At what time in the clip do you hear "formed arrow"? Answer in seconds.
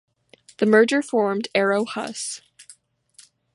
1.03-1.85